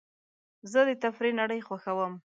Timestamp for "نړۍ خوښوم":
1.41-2.13